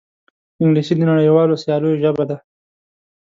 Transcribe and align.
انګلیسي 0.61 0.93
د 0.97 1.01
نړیوالو 1.11 1.61
سیالیو 1.63 1.99
ژبه 2.03 2.23
ده 2.29 2.37